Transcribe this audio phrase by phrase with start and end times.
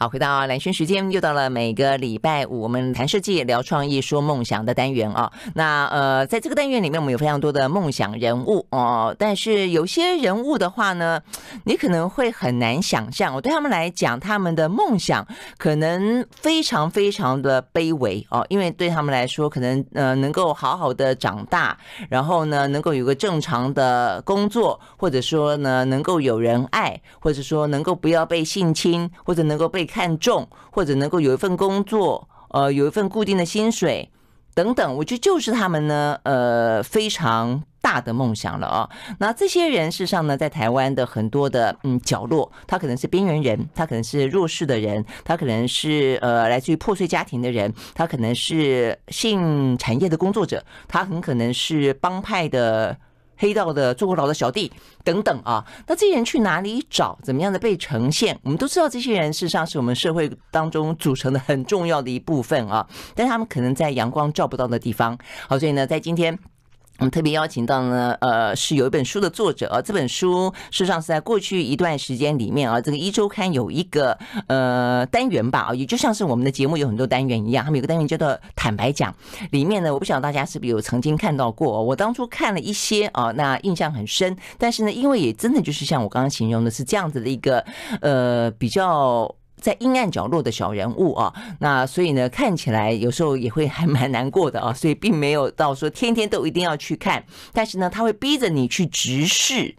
[0.00, 5.32] 好，回到蓝轩时间，又到了每个礼拜五，我们谈设计、聊创意、说梦想的单元啊。
[5.56, 9.12] 那呃，在这个单元里面，我们有非常多的梦想人物哦。
[9.18, 11.20] 但是有些人物的话呢，
[11.64, 13.34] 你可能会很难想象。
[13.34, 15.26] 我对他们来讲，他们的梦想
[15.56, 21.76] 可能非常非常的卑微哦，因为对他们来说，可能呃能够好好的长大，
[22.08, 34.08] 然后呢能够有个正常的工作，或者说呢能够有人爱，或者说能够不要被性侵，或者能够被看重，或者能够有一份工作，呃，有一份固定的薪水，
[34.54, 38.88] 等等，我觉得就是他们呢，呃，非常大的梦想了啊。
[39.18, 52.96] 那这些人事实上呢，在台湾的很多的嗯角落，他可能是边缘人，他可能是弱势的人，他可能是呃来自于破碎家庭的人，他可能是性产业的工作者，他很可能是帮派的。
[53.38, 54.70] 黑道的坐过牢的小弟
[55.02, 57.18] 等等啊，那这些人去哪里找？
[57.22, 58.38] 怎么样的被呈现？
[58.42, 65.16] 我们都知道，这些人事实上是我们社会当中组成的很重要的一部分啊，但他们可能在阳光照不到的地方。
[65.48, 66.38] 好，所以呢，在今天。
[66.98, 69.80] 我们特别邀请到呢，呃，是有一本书的作者啊。
[69.80, 74.18] 这本书事实上是在过去一段时间里面啊，这个一周刊有一个
[74.48, 79.14] 呃单元吧，也就像是我们的节目有很多单元一样，他们有个单元叫做“坦白讲”。
[79.52, 81.80] 里面呢，我不晓得大家是不是有曾经看到过。
[81.80, 84.36] 我当初看了一些啊，那印象很深。
[84.58, 87.64] 但是呢，因为也真的就是像我刚刚形容的是这样子的一个
[88.00, 89.32] 呃比较。
[89.60, 99.74] 在阴暗角落的小人物啊，那所以呢，看起来有时候也会还蛮难过的啊， 所以并没有到说天天都一定要去看，但是呢，他会逼着你去直视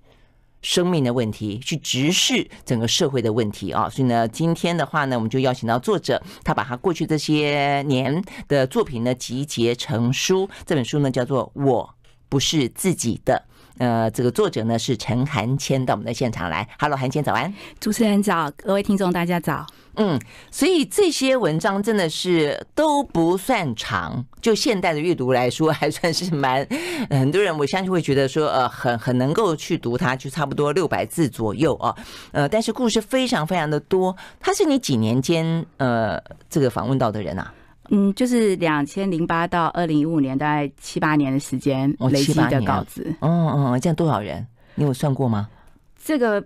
[0.62, 11.96] 生命的问题，去直视整个社会的问题啊，所以呢，今天的话呢，我们就邀请到作者，他把他过去这些年的作品呢集结成书，这本书呢叫做《我
[12.28, 13.42] 不是自己的》。
[13.80, 16.68] 呃，这个作者呢是陈韩谦，到我们的现场来。
[16.78, 17.52] Hello，韩谦，早安！
[17.80, 19.66] 主持人早，各位听众大家早。
[19.96, 20.20] 嗯，
[20.52, 26.68] 所以这些文章真的是都不算长，就现代的阅读来说，还算是蛮
[27.10, 31.96] 很多人，我相信会觉得说，呃，很很能够去读它，就差不多六百字左右啊。
[32.32, 34.16] 呃，但是故事非常非常的多。
[34.40, 37.54] 他是你几年间呃这个访问到的人啊？
[37.92, 43.14] 嗯，就是两千零八到二零一五年，大概七八年的时间累积的稿子。
[43.20, 44.46] 哦哦，这样多少人？
[44.76, 45.50] 你有算过吗？
[46.04, 46.44] 这个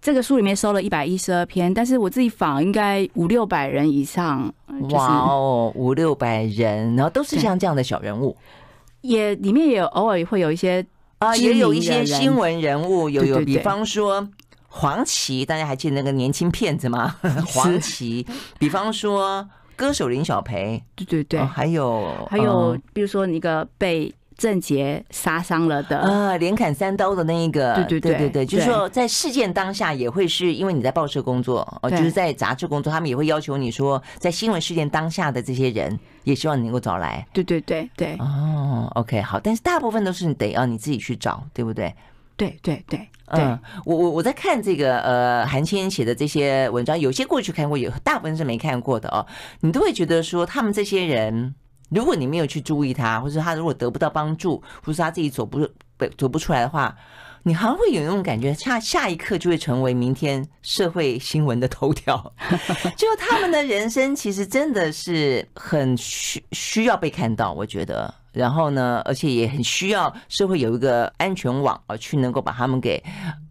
[0.00, 4.52] 这个书里面收了一百一十二篇，但是我自己访应该五六百人以上。
[4.90, 8.36] 哇哦，五六百人，然后都是像这样的小人物。
[9.02, 10.84] 也里面也有偶尔会有一些
[11.18, 14.26] 啊，也有一些新闻人物，有有，比方说
[14.68, 17.14] 黄芪，大家还记得那个年轻骗子吗？
[17.46, 18.26] 黄芪，
[18.58, 19.46] 比方说。
[19.76, 25.98] 歌手林小培，对对对，哦、还有还有，比如说那个被郑杰杀伤了的。
[25.98, 28.18] 啊，连砍三刀的那一个，对对对。
[28.18, 41.94] 对对，就是说在事件当下也会是因为你在报社工作，哦，就是在杂志工作，他们也会要求你说，在新闻事件当下的这些人，也希望你能够找来，对对对对，哦，OK，好，但是大部分都是你得要你自己去找，对不对？
[42.36, 43.08] 对对对。
[43.28, 49.26] 嗯，我我我在看这个呃韩千写的这些文章，有些过去看过，有大部分是没看过的哦。
[49.60, 51.54] 你都会觉得说，他们这些人，
[51.90, 55.68] 如果你没有去注意他，或者他如果得不到帮助，或是他自己走不
[56.16, 56.96] 走不出来的话，
[57.42, 62.32] 你还会有那种感觉，下下一刻就会成为明天社会新闻的头条。
[62.96, 68.14] 就他们的人生其实真的是很需需要被看到，我觉得。
[68.36, 73.02] 然后呢，而且也很需要社会有一个安全网啊，去能够把他们给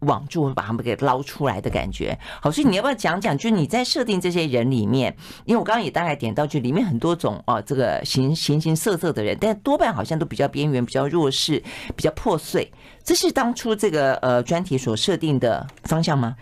[0.02, 2.16] 网住，把他们给捞出来的感觉。
[2.40, 3.36] 好，所以你要不要讲讲？
[3.36, 5.16] 就你在设定这些人里面，
[5.46, 11.62] 因为我刚刚也大概点到，就里面很多种啊，这个形形形色色的人，但多半好像都比较边缘、比较弱势、
[11.96, 12.72] 比较破碎。
[13.04, 16.36] 这是当初这个呃专题所设定的方向吗？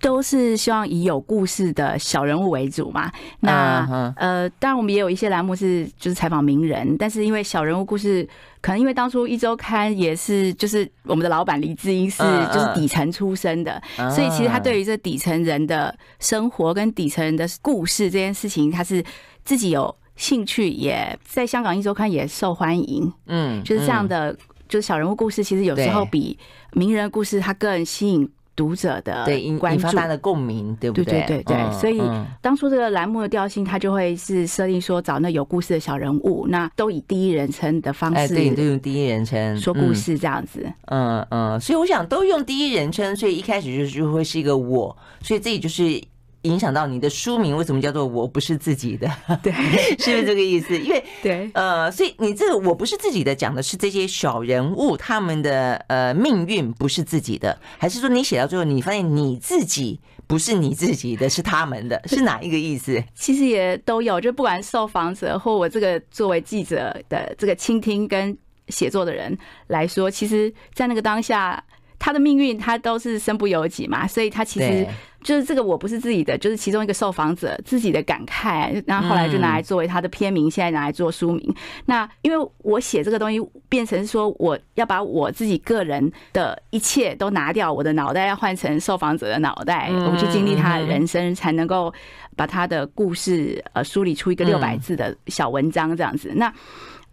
[0.00, 3.12] 都是希望以有故事的小人物为主嘛。
[3.40, 8.26] 那呃，当然我们也有一些栏目是就是采访名人，但是因为小人物故事，
[8.62, 12.22] 可能因为当初一周刊也是就是我们的老板李志英是
[12.52, 13.80] 就是底层出身的，
[14.14, 19.04] 所以其实他对于这底层人的生活跟底层人的故事这件事情，他是
[19.44, 23.12] 自己有兴趣，也在香港一周刊也受欢迎。
[23.26, 24.34] 嗯，就是这样的，
[24.66, 26.38] 就是小人物故事，其实有时候比
[26.72, 28.26] 名人故事它更吸引。
[28.60, 31.04] 读者的对引引发他的共鸣，对不对？
[31.04, 31.98] 对对对对，所以
[32.42, 40.70] 当初这个栏目的调性，它就会是设定说找那有故事的小人物，那都以第一人称的方式，对，都用第一人称说故事这样子。
[40.88, 45.98] 嗯嗯，所以我想都用第一人称，所以一开始就就会是一个我，所以这里就是。
[46.42, 49.10] 影响到你的书名为什么叫做我不是自己的？
[49.42, 49.52] 对，
[49.98, 50.78] 是不是这个意思？
[50.78, 63.02] 因为对，呃，所以你这个我不是自己的，讲的是这些小人物他们的呃命运不是自己的，还是说你写到最后你发现你自己不是你自己的，是他们的，是哪一个意思？
[63.14, 68.34] 其实也都有，就不管受访者或我这个作为记者的这个倾听跟
[68.68, 69.36] 写作的人
[69.66, 71.62] 来说，其实，在那个当下。
[72.00, 74.84] 他的命运，他都是身不由己嘛，所以他其实
[75.22, 81.54] 就是这个我不是自己的，就是其中一个受访者自己的感慨，那后后来就拿来作为他的片名，现在拿来做书名。
[81.84, 83.38] 那因为我写这个东西，
[83.68, 91.92] 变成说我要把我自己个人的一切都拿掉，我的脑袋要换成受访者的脑袋，我去经历他的人生，才能够
[92.34, 96.32] 把他的故事呃梳理出一个六百字的小文章这样子。
[96.34, 96.50] 那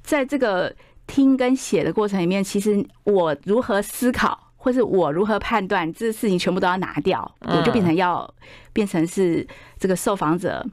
[0.01, 0.74] 在这个
[1.07, 4.46] 听跟写的过程里面，其实我如何思考？
[4.57, 8.30] 或是我如何判断这事情全部都要拿掉，我就变成要
[8.74, 9.48] 变成是
[9.80, 10.65] 这个受访者，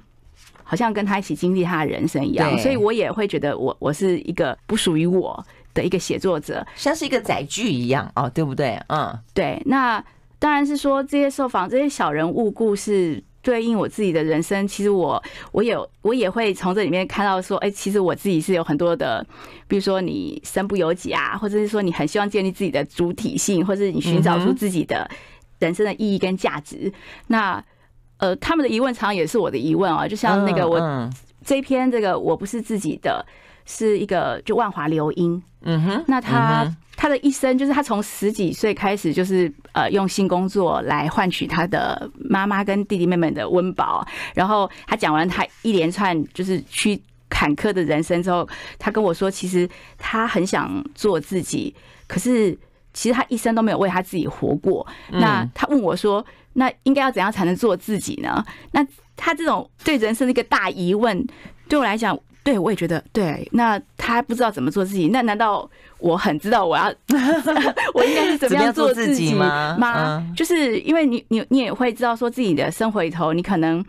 [0.64, 5.44] 好像跟他一起经历他的人生一样，所以我也会觉得我我是一个不属于我
[5.74, 8.80] 的一个写作者，像是一个载具一样哦，对不对？
[8.88, 9.62] 嗯，对。
[9.66, 10.02] 那
[10.38, 13.22] 当然是说这些受访这些小人物故事。
[13.44, 19.24] 对应我自己的人生，其实我我也我也会从这里面看到说，哎，其实我自己是有很多的，
[19.68, 25.08] 比如说你身不由己啊，或者是说你很希望建立自己的主体性，或者是你寻找出自己的
[25.58, 26.90] 人生的意义跟价值。
[27.26, 27.62] 那
[28.16, 31.10] 呃，他们的疑问常常也是我的疑问啊，就像那个我
[31.44, 33.24] 这一篇这个我不是自己的，
[33.66, 36.74] 是一个就万华流音，嗯哼，那他。
[36.96, 44.06] 他的一生就是他从十几岁开始，就是呃用性工作来换取他的妈妈跟弟弟妹妹的温饱。
[44.34, 48.48] 然后他讲完他一连串就是去坎坷的人生之后，
[48.78, 49.68] 他跟我说，其实
[49.98, 51.74] 他很想做自己，
[52.06, 52.56] 可是
[52.92, 54.86] 其实他一生都没有为他自己活过。
[55.10, 58.44] 那他问我说，那应该要怎样才能做自己呢？
[58.72, 58.86] 那
[59.16, 61.26] 他这种对人生的一个大疑问，
[61.68, 62.18] 对我来讲。
[62.44, 63.48] 对，我也觉得对。
[63.50, 65.68] 那他不知道怎么做自己，那难道
[65.98, 66.92] 我很知道我要
[67.94, 69.76] 我应该是怎么样做自己吗？
[69.80, 70.24] 吗？
[70.36, 73.84] 就是因为你，你，你也会知道，说自己的生活里头，你可能。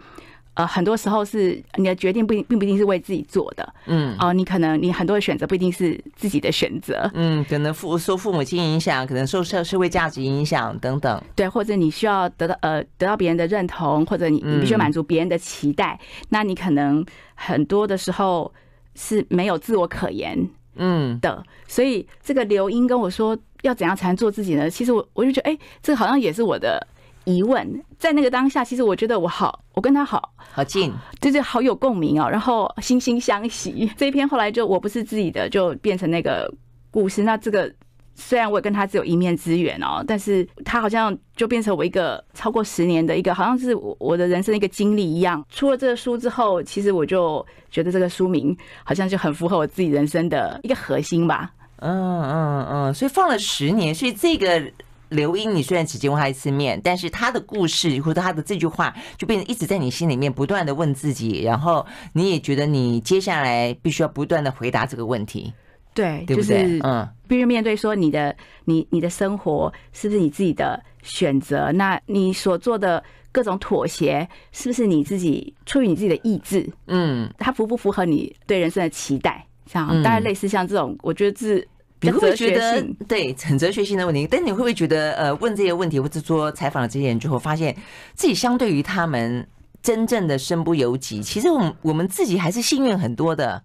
[0.56, 16.00] 呃，很多时候是你的决定不并不一定是为自己做的，嗯，哦，你可能你很多的选择不一定是自己的选择，嗯，可能父受父母亲影响，可能受社社会价值影响等等，对，或者你需要得到呃得到别人的认同，或者你你必须满足别人的期待，
[16.30, 17.06] 那你可能
[17.36, 18.54] 很多的时候
[18.96, 24.70] 是没有自我可言，嗯的，所以这个刘英跟我说要怎样才能做自己呢？
[24.70, 26.88] 其实我我就觉得，哎，这个好像也是我的。
[27.26, 32.30] 疑问，在那个当下，其实我觉得我好，我跟他好好近，就是，好有共鸣哦。
[32.30, 36.52] 然后惺惺相惜， 这一篇后来就我不是自己的，就变成那个
[36.92, 37.24] 故事。
[37.24, 37.72] 那这个
[38.14, 45.44] 虽然我也跟他只有一面之缘哦，但是他好像就变成我一个超过十年的一个，好像是我我的人生的一个经历一样。
[45.50, 51.52] 出了这个书之后，其实我就觉得这个书名好像就很符合我自己人生的一个核心吧。
[51.78, 54.64] 嗯嗯嗯，所以放了十年，所以这个。
[55.10, 65.54] 刘英，你虽然只见过他一次面，但是他的故事或者他的这句话，就变成一直在你心里面不断的问自己，然后你也觉得你接下来必须要不断的回答这个问题，
[65.94, 66.80] 对，对不对？
[66.84, 68.36] 嗯，必须面对说你的
[68.66, 71.72] 你你的生活是不是你自己的选择？
[71.72, 76.68] 那你所做的各种妥协，是不是你自己出于你自己的意志？
[76.88, 79.46] 嗯，它符不符合你对人生的期待？
[79.68, 81.68] 像当然类似像这种，我觉得是。
[82.06, 84.28] 你会不会觉得对很哲学性的问题？
[84.30, 87.76] 但你会不会觉得呃，问这些问题或者说采访了这些人之后，发现
[88.14, 89.48] 自己相对于他们
[89.82, 93.62] 真正的身不由己，其实我们我们自己还是幸运很多的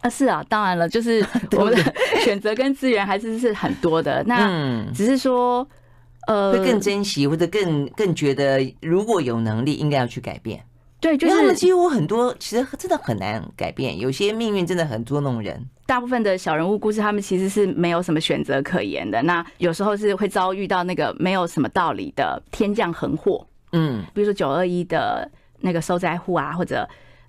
[0.00, 0.10] 啊！
[0.10, 1.24] 是啊，当然了，就是
[1.56, 4.22] 我们的 选择跟资源还是是很多的。
[4.28, 5.66] 那只是说
[6.26, 10.62] 呃，会更珍惜或者更更觉得，如果有能力，应该要去改变。
[11.06, 13.96] 对，就是他们几乎很多，其实真的很难改变。
[13.96, 15.64] 有些命运真的很捉弄人。
[15.86, 19.22] 大部分的小人物故事，他们其实是没有什么选择可言的。
[19.22, 23.46] 那有时候是会遭遇到那个没有什么道理的天降横祸。
[23.70, 26.88] 嗯，比如说九二一的那个受灾户啊，或者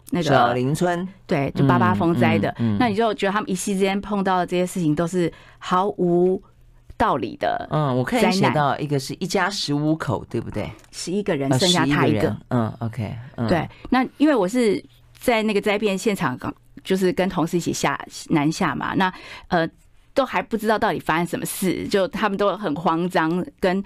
[0.10, 2.52] 那个小林村，对，就八八风灾的。
[2.80, 6.42] 那你就觉得他们一夕之间碰到的这些事情都是毫无。
[6.98, 10.68] 道理的，嗯，我可以写到一个是一家十五口，对不对？
[10.92, 13.16] 十一个人，剩下他一个，嗯，OK，
[13.48, 13.70] 对。
[13.92, 16.52] 那因为我是在那个灾变现场，刚
[16.84, 18.00] 就是跟同事一起下
[18.30, 19.14] 南下嘛，那
[19.50, 19.70] 呃
[20.16, 23.84] 都还不知道到底发生什么事，就他们都很慌张，跟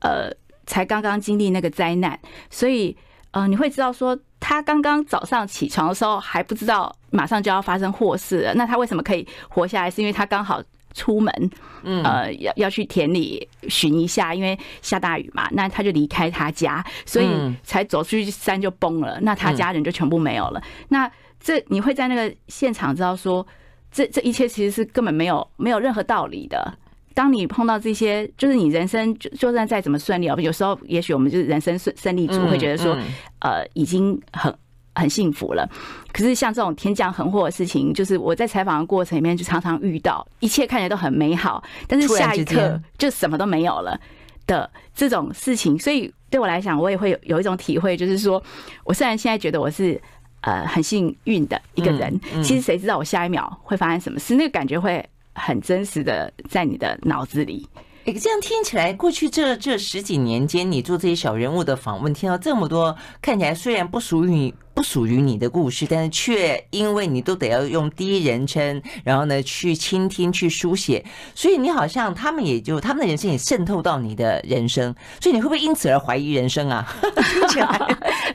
[0.00, 0.30] 呃
[0.66, 2.94] 才刚刚经历那个灾难，所以
[3.30, 9.90] 呃你会知道说他刚刚早上起床的时候还不知道马上就要发生祸事了，那他为什么可以活下来？
[9.90, 10.62] 是因为他刚好。
[10.94, 11.50] 出门，
[11.82, 17.26] 呃，要要去田里寻一下，因为下大雨嘛，那他就离开他家，所以
[17.62, 20.62] 才走出去山就崩了，那他家人就全部没有了。
[20.88, 23.46] 那这你会在那个现场知道说，
[23.90, 26.72] 这这一切其实是根本没有没有任何道理的。
[27.12, 32.96] 当你碰到这些，就是你人生就就算再怎么顺利啊，有时候也许我们就是人生顺胜利组，会觉得说，
[33.40, 34.54] 呃，已经很
[34.94, 35.68] 很幸福了。
[36.12, 43.98] 可是像这种天降横祸的事情，就是我在采访的过程里面就常常遇到，一切看起来都很美好，但是下一刻就什么都没有了
[44.46, 45.78] 的这种事情。
[45.78, 48.42] 所以对我来讲，我也会有有一种体会，就是说
[48.84, 50.00] 我虽然现在觉得我是
[50.40, 54.34] 呃很幸运的一个人，其实谁知道我下一秒会发生什么事？
[54.34, 55.04] 那个感觉会。
[55.32, 57.66] 很真实的在你的脑子里，
[58.06, 71.04] 哎，这样听起来，过去这这十几年间，你做这些小人物的访问，听到这么多看起来虽然不属于你、不属于你的故事，但是却因为你都得要用第一人称，然后呢去倾听、去书写，
[71.34, 76.90] 所以你好像他们也就他们的人生也渗透到你的人生，所以你会不会因此而怀疑人生啊？
[77.34, 77.78] 听起来，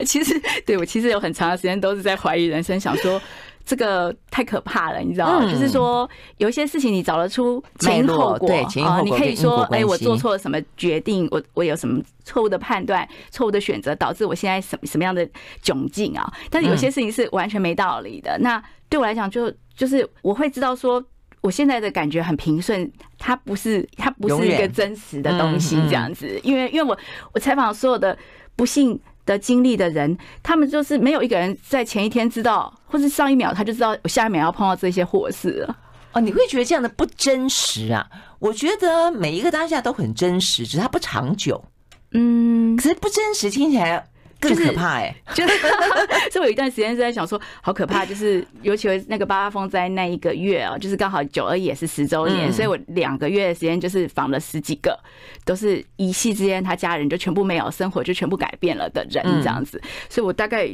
[0.06, 3.20] 其实对我其实有很长的时间都是在怀疑人生，想说。
[3.66, 5.52] 这个太可怕了，你知道吗？
[5.52, 6.08] 就是说，
[6.38, 8.48] 有一些事情你找得出前因后果，
[8.84, 15.28] 啊，你可以说，哎，我做错了什么决定，我我有什么错误的判断、错误的选择，导致我现在什么什么样的
[15.64, 16.32] 窘境啊？
[16.52, 18.38] 但是有些事情是完全没道理的。
[18.40, 21.04] 那对我来讲，就就是我会知道说，
[21.42, 26.40] 我现在的感觉很平顺，它不是它不是一个真实的东西，这样子。
[26.44, 26.96] 因为因为我
[27.34, 28.16] 我采访所有的
[28.56, 35.78] 不幸的经历的人，他们就是没有一个人在前一天知道，或是上一秒他就知道我下一秒要碰到这些祸事了。
[36.14, 38.08] 哦，你会觉得这样的不真实啊？
[38.40, 41.64] 我觉得每一个当下都很真实，只是它不长久。
[42.12, 44.08] 嗯，可是不真实听起来。
[44.40, 45.58] 更可怕哎、欸，就是，
[46.32, 54.98] 所以我有一段时间是在想说，好可怕，就是尤其那个八八风灾那一个月啊，就是刚好九二也是十周年，所以我两个月的时间就是访了十几个，
[55.44, 60.68] 都是一夕之间他家人就全部没有，生活就全部改变了的人这样子，所以我大概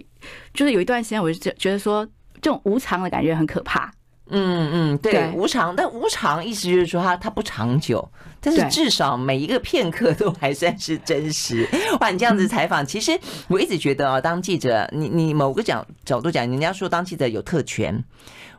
[0.54, 2.06] 就是有一段时间，我就觉得说，
[2.42, 3.92] 这种无常的感觉很可怕。
[4.32, 8.10] 嗯嗯，对，对无常，但无常意思就是说它它不长久，
[8.40, 11.68] 但是至少每一个片刻都还算是真实。
[12.00, 13.12] 哇，你这样子采访，其实
[13.48, 18.04] 我一直觉得啊，当记者，你你某个角角度讲，人家说当记者有特权，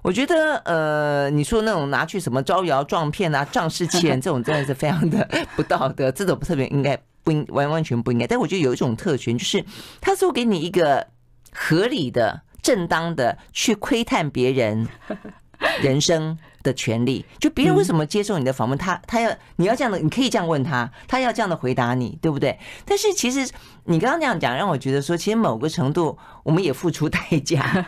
[0.03, 5.27] 我觉得呃，你说那种拿去什么招摇撞骗啊、仗势欺人这种，真的是非常的
[5.57, 8.27] 不道德，这种特别应该不应完完全不应该。
[8.27, 9.65] 但我觉得有一种特权，就是
[10.01, 11.07] 他说给你一个
[11.51, 14.87] 合理的、正当的去窥探别人。
[15.81, 22.59] 人生的权利，就别人为什么接受你的访问，他他要你要这样的，你可以这样问他，他要这样的回答你，对不对？
[22.85, 23.49] 但是其实
[23.85, 27.87] 你刚刚那样讲，让我觉得说，其实某个程度我们也付出代价，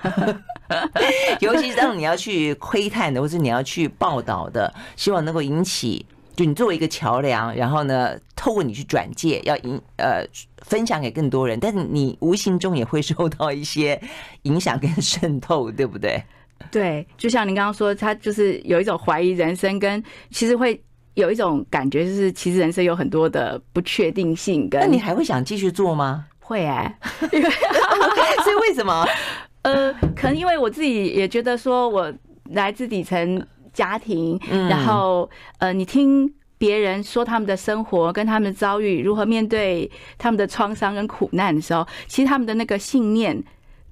[1.41, 10.25] 尤其是当你要去窥探的，或是你要去报道的，希望能够引起，就你作为一个桥梁，然后呢，透过你去转介，要引呃
[10.63, 14.01] 分享给更多人，但是你无形中也会受到一些
[14.43, 16.25] 影响跟渗透，对不对？
[16.71, 20.81] 对，就像您刚刚说，他就是有一种怀疑人生，跟其实会
[21.15, 24.69] 有一种感觉，就是其实人生有很多的不确定性。
[24.69, 26.27] 跟那你还会想继续做吗？
[26.41, 29.07] 会哎， 所以为什么？
[29.63, 32.13] 呃，可能因为我自己也觉得说，我
[32.51, 43.43] 来自底层家庭，然后呃，你听别人说他们的生活跟他们的遭遇，如何面对他们的创伤跟苦难的时候，其实他们的那个信念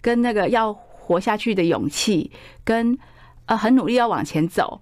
[0.00, 0.76] 跟那个要。
[1.12, 2.30] 活下去的勇气，
[2.64, 2.98] 跟
[3.44, 4.80] 呃很努力要往前走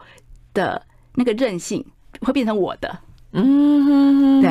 [0.54, 1.84] 的那个韧性，
[2.20, 2.98] 会变成我的。
[3.32, 4.50] 嗯，对，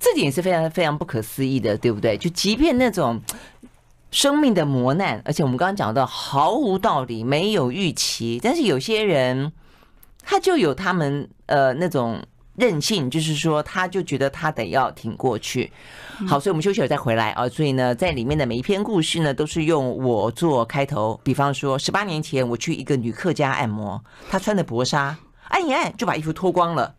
[0.00, 2.16] 这点是非常非常不可思议的，对不对？
[2.16, 3.20] 就即便那种
[4.10, 9.52] 生命的磨难，而且我们刚刚讲到毫无道理、没有预期，但是有些人
[10.22, 12.22] 他就有他们呃那种。
[12.56, 15.70] 任性，就是说，他就觉得他得要挺过去。
[16.26, 17.48] 好，所以我们休息了再回来啊。
[17.48, 21.20] 所以呢，在里面的每一篇故事呢，都是用我做开头。
[21.22, 25.16] 比方说，十八年前我去一个女客家按摩，她穿的薄纱，
[25.48, 26.95] 按一按就把衣服脱光了，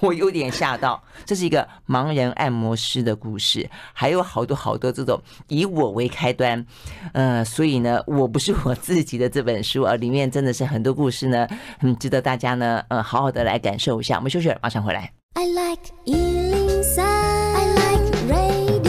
[0.00, 1.02] 我有点吓到。
[1.24, 6.64] 这是一个盲人按摩师的故事，还有好多好多这种以我为开端。
[7.12, 11.46] 呃，所以呢，我不是我自己的这本书啊，里面真的是很多故事呢，
[11.78, 14.16] 很值得大家呢，呃，好好的来感受一下。
[14.16, 15.12] 我们休息了，马上回来。
[15.34, 18.88] I like 103, I like radio。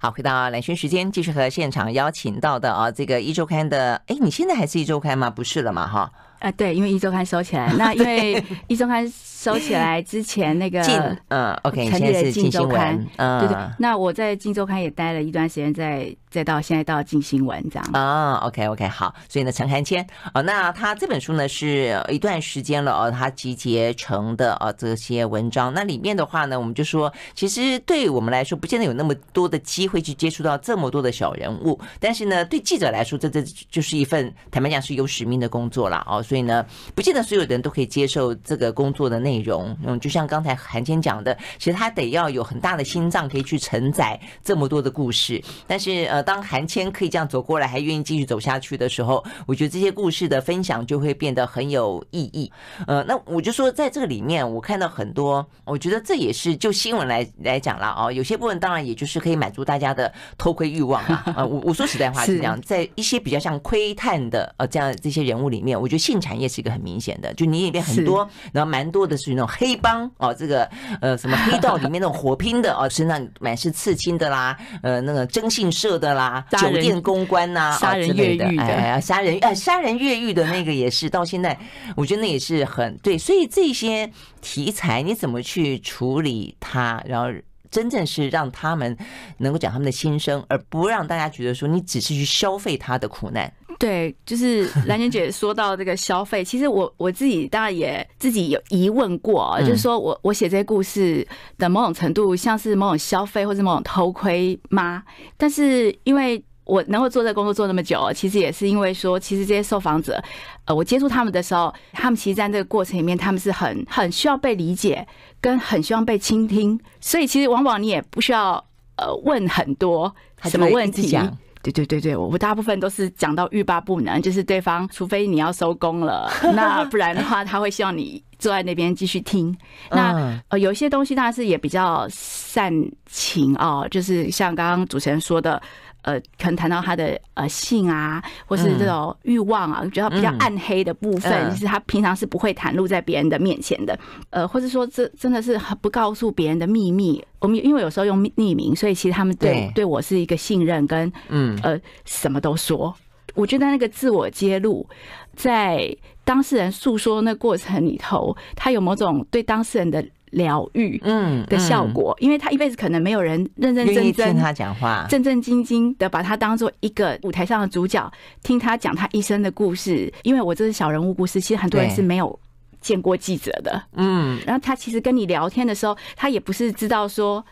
[0.00, 5.28] 好，回到蓝轩时间，继续和现场邀请到的啊，这个一周刊的，哎，你现在还是一周刊吗？
[5.28, 6.12] 不是了嘛，哈。
[6.38, 9.06] 啊，对，因为一周刊收起来，那因为 一周刊
[9.48, 10.82] 收起来 之前，那个
[11.28, 13.56] 嗯，OK，成立了镜周刊，嗯，对对。
[13.78, 36.64] 那我在镜周刊也待了一段时间，再再到现在到镜新闻这样啊，OK OK 好，所以呢，陈寒谦哦，那他这本书呢是一段时间了哦，他集结成的哦这些文章，那里面的话呢，我们就说，其实对我们来说，不见得有那么多的机会去接触到这么多的小人物，但是呢，对记者来说，这这就是一份坦白讲是有使命的工作了哦，所以呢，
[36.94, 46.28] 不见得所有的人都可以接受这个工作的内容，嗯，就像刚才韩千讲的，其实他得要有很大的心脏可以去承载这么多的故事，但是呃。
[46.28, 52.52] 当韩千可以这样走过来，还愿意继续走下去的时候，我觉得这些故事的分享就会变得很有意义。
[52.86, 58.12] 呃，那我就说，在这个里面，我看到很多，我觉得这也是就新闻来来讲了啊。
[58.12, 61.24] 有些部分当然也就是可以满足大家的偷窥欲望啊。
[61.34, 70.68] 呃，我我说实在话是这样，在一些比较像窥探的呃这样这些人物里面，我觉得性产业是一个很明显的，就你里面很多，然后蛮多的是那种黑帮哦，这个
[71.00, 76.08] 呃什么黑道里面那种火拼的哦，身上满是刺青的啦，呃那个征信社的。
[76.08, 81.56] 啦，酒店公关呐、啊，杀人越狱的，哎，杀人哎，杀人越狱的那个也是，到现在
[81.94, 83.16] 我觉得那也是很对。
[83.16, 84.10] 所以这些
[84.40, 87.28] 题材你怎么去处理它，然后
[87.70, 88.96] 真正是让他们
[89.38, 93.52] 能够讲他们的心声，而不让大家觉得说你只是去消费他的苦难。
[93.78, 101.24] 对，就是兰娟姐说到这个消费，其实我我自己当然也自己有疑问过，就是说我我写这些故事
[101.58, 105.04] 的某种程度像是某种消费或者某种偷窥吗？
[105.36, 110.22] 但是因为我能够做这个工作做那么久，其实也是因为说，其实这些受访者，
[110.66, 115.04] 呃，我接触他们的时候，他们其实在这个过程里面，他们是很很需要被理解，
[115.40, 118.62] 跟很希望被倾听，所以其实往往你也不需要
[118.96, 121.18] 呃问很多什么问题。
[121.60, 129.56] 对对对对，我大部分都是讲到欲罢不能，就是对方除非你要收工了， 那不然的话，他会希望你坐在那边继续听。
[129.90, 132.72] 那呃，有一些东西当然是也比较煽
[133.06, 135.60] 情哦，就是像刚刚主持人说的。
[136.02, 143.98] 呃，可能谈到他的呃性啊，或是这种欲望啊，觉得比较暗黑的部分，就是他平常是不会袒露在别人的面前的。
[144.30, 147.22] 呃，或者说这真的是不告诉别人的秘密。
[147.40, 152.94] 我们因为有时候用匿名，所以其实他们对对我是一个信任跟嗯呃什么都说。
[153.34, 154.88] 我觉得那个自我揭露，
[155.36, 160.04] 在当事人诉说那过程里头，他有某种对当事人的。
[160.32, 168.10] 疗愈，嗯的效果，因为他一辈子可能没有人认认真真听他讲话，正正经经的把他当做一个舞台上的主角，
[168.42, 170.12] 听他讲他一生的故事。
[170.22, 172.38] 因为我这是小人物故事，其实很多人是没有
[172.80, 174.38] 见过记者的，嗯。
[174.46, 177.44] 然后他其实跟你聊天的时候，他也不是知道说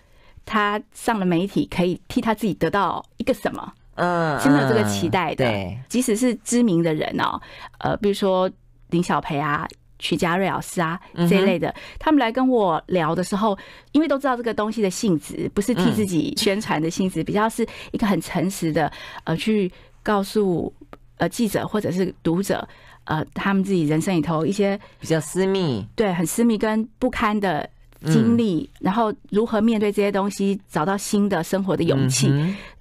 [0.44, 5.44] 他上了媒体可以替他自己得到一个什么，嗯，是没有这个期待的。
[5.44, 7.40] 对，即使是知名的人哦，
[7.78, 8.50] 呃，比如说
[8.90, 9.66] 林小培啊。
[9.98, 13.56] 曲家瑞老师啊，这一类的，他们来跟我聊的时候，
[13.92, 18.92] 因为都知道这个东西的性质，不是替自己宣传的性质，比较是一个很诚实的，
[19.24, 19.70] 呃，去
[20.02, 20.72] 告诉
[21.18, 22.68] 呃记者或者是读者，
[23.04, 27.68] 呃，他们自己人生里头一些比较私密，对，很私密跟不堪的
[28.04, 32.28] 经历，然后如何面对这些东西，找到新的生活的勇气。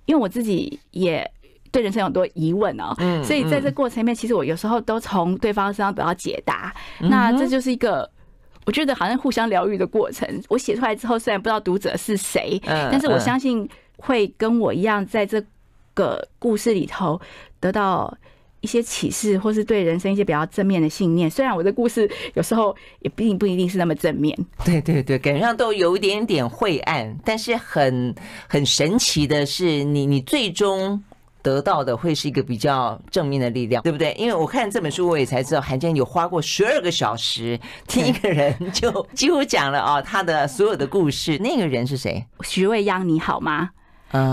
[0.06, 1.32] 因为我自己也。
[1.72, 6.74] 对人生有很多疑问哦，所以在这过程里面，其实我有时候都从对方身上得到解答。
[7.02, 8.10] 那这就是一个
[8.66, 10.26] 我觉得好像互相疗愈的过程。
[10.48, 15.44] 我写出来之后，虽然不知道读者是谁，但是我相信会跟我一样，在这
[15.94, 17.20] 个故事里头
[17.60, 18.18] 得到
[18.62, 21.30] 一些启示，或是对人生一些比较正面的信念。
[21.30, 28.16] 虽然我的故事有时候也并不一定是那么正面，对对对，感觉上都有一点点晦暗，但是很
[28.48, 31.04] 很神奇的是，你你最终。
[31.46, 34.12] 得到的会是一个比较正面的力量，对不对？
[34.18, 41.38] 因为我看这本书，我也才知道寒千有花过十二个小时听一个人就几乎讲了啊他的所有的故事。
[41.38, 42.26] 那个人是谁？
[42.42, 43.70] 徐未央，你好吗？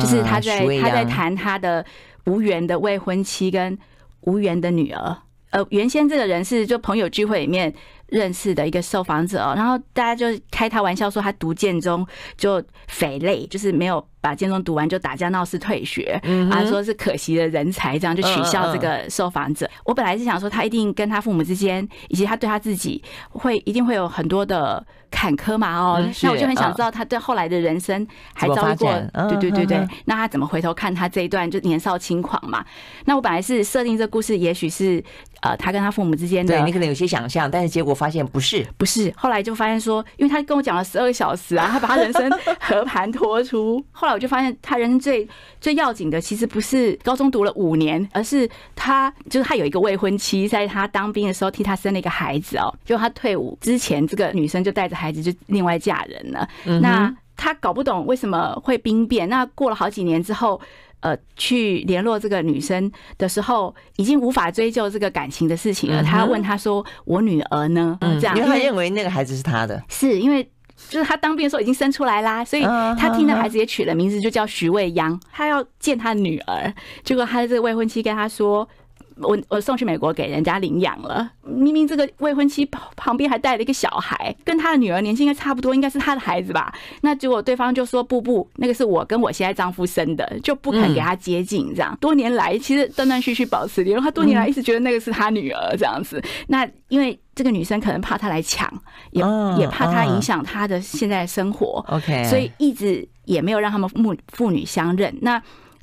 [0.00, 1.84] 就是他在他在谈他的
[2.24, 3.78] 无缘的未婚妻跟
[4.22, 5.14] 无缘的女儿。
[5.50, 7.70] 呃，原先这个人是就朋友聚会里面
[8.12, 14.06] 认识的一个受访者，然后大家就开他玩笑说他读建中就匪类，就是没有。
[14.22, 16.12] 把建中读完就打架闹事退学，
[16.48, 19.68] 啊，说是可惜的人才，这样就取笑这个受访者。
[19.84, 28.92] 我本来是想说他一定跟他父母之间，以及他对他自己会一定会有很多的坎坷嘛，哦，那我就很想知道他对后来的人生还遭遇过，
[29.28, 32.64] 对对对对，那他怎么回头看他这一段就年少轻狂嘛？
[33.06, 35.02] 那我本来是设定这故事，也许是
[35.40, 39.12] 呃他跟他父母之间的，对你可能有些想象，但是结果发现不是，不是。
[39.16, 44.12] 后来就发现说，因为他跟我讲了十二个小时啊，他把他人生和盘托出， 后来。
[44.12, 45.26] 我就发现，他人生最
[45.58, 52.72] 最要紧的，其实不是高中读了五年，而是他就是他有一个未婚妻，在他当兵的时候替他生了一个孩子哦。
[52.84, 56.46] 就他退伍之前，这个女生就带着孩子就另外嫁人了。
[56.82, 59.26] 那他搞不懂为什么会兵变。
[59.30, 60.60] 那过了好几年之后，
[61.02, 66.02] 呃去联络这个女生的时候，已经无法追究这个感情的事情了。
[66.02, 70.42] 他问他说：“我女儿呢？”这样，因为他认为那个孩子是他的，是因为
[70.88, 75.20] 就是他当兵的时候已经生出来啦，所以他听那孩子也取了名字，就叫徐未央。
[75.30, 78.68] 他要见他女儿，结果他的这个未婚妻跟他说。
[79.16, 82.64] 我我送去美国给人家领养了，明明这个未婚妻
[82.96, 86.72] 旁边还带了一个小孩，跟他的女儿年纪应该差不多，应该是他的孩子吧？
[87.02, 91.74] 那结果对方就说不不，那个是我跟我现在丈夫生的，就不肯给他接近。
[91.74, 96.22] 这样多年来其实断断续续保持联络，他多年来一直觉得那个是他女儿这样子。
[96.48, 98.70] 那因为这个女生可能怕他来抢，
[99.10, 99.22] 也
[99.58, 105.16] 也怕他影响他的现在的生活，OK，所以一直也没有让他们母父女相认。
[105.22, 105.42] 那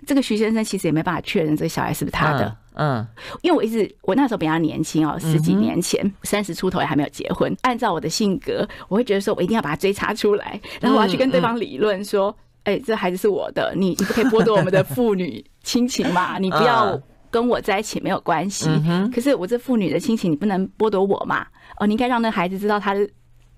[0.09, 2.57] 这个徐先生其实也没办法确认这个小孩是不是他的。
[2.73, 3.05] 嗯，
[3.43, 7.55] 因为我一直我那时候比较年轻哦，十几年前三十出头也还没有结婚。
[7.61, 16.39] 按照我的性格，我会觉得说我一定要把他追查出来，然后我要去跟对方理论说，哎，这孩子是我的，你你不可以剥夺我们的父女亲情嘛？
[16.41, 18.67] 你不要跟我在一起没有关系。
[19.13, 21.45] 可是我这父女的亲情你不能剥夺我嘛？
[21.77, 23.07] 哦，你应该让那孩子知道他的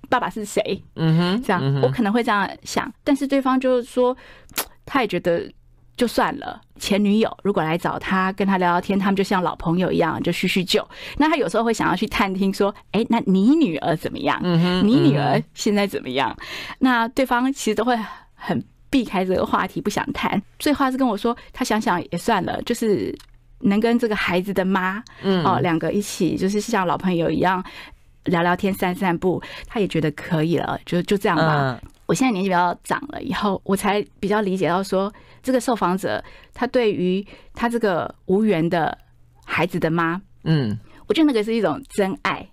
[0.10, 0.84] 爸爸是谁。
[0.96, 4.18] 嗯哼，这样我可能会这样想，但是对方就是说，
[4.84, 5.50] 他也觉得。
[6.02, 10.84] 就算了，前女友如果来找他，跟他聊聊天，他们就像老朋友一样，就叙叙旧。
[11.20, 14.42] 那他有时候会想要去探听，说：“哎，那你女儿怎么样？
[14.84, 16.36] 你女儿现在怎么样？”
[16.82, 17.96] 那对方其实都会
[18.34, 20.42] 很避开这个话题，不想谈。
[20.58, 23.16] 最后是跟我说，他想想也算了，就是
[23.60, 25.04] 能跟这个孩子的妈，
[25.46, 27.64] 哦，两个一起，就是像老朋友一样
[28.24, 31.80] 聊聊天、散散步，他也觉得可以了，就就这样吧。
[32.08, 36.24] 我现在年纪比较长了，以后我才比较理解到说，这个受访者
[36.54, 38.98] 他对于他这个无缘的
[39.46, 40.78] 孩子的妈，嗯，
[41.08, 42.48] 我觉得那个是一种真爱，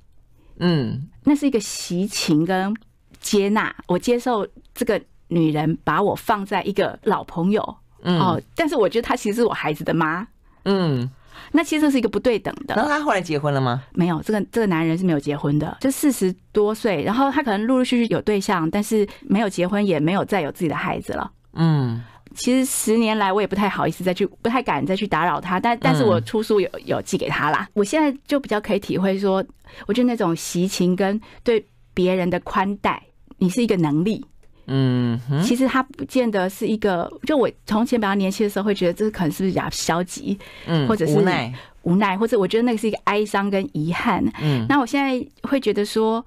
[0.58, 2.74] 嗯，那是一个习情跟
[3.20, 7.62] 接纳，我接受这个女人把我放在一个老朋友，
[8.02, 10.26] 哦，但是我觉得她其实是我孩子的妈，
[10.64, 11.10] 嗯。
[11.52, 12.74] 那其实这是一个不对等的。
[12.74, 13.84] 然后他后来结婚了吗？
[13.92, 21.30] 没有，这个这个男人是没有结婚的，就四十多岁，然后他可能陆陆续续有对象，但是没有结婚，也没有再有自己的孩子了。
[21.52, 22.02] 嗯，
[22.34, 27.68] 其实十年来我也不太好意思再去，不太敢再去打扰他，但但是我出书有有寄给他啦。
[27.74, 29.44] 我现在就比较可以体会说，
[29.86, 31.64] 我觉得那种习情跟对
[31.94, 33.02] 别人的宽待，
[33.38, 34.24] 你是一个能力。
[34.70, 41.50] 嗯，其实他不见得是一个，就我从前比较年轻的时候会觉得这可能是不是比较消极，嗯，或者是无奈，
[41.84, 44.22] 无奈，或者我觉得那个是一个哀伤跟遗憾。
[44.42, 46.22] 嗯，那我现在会觉得说，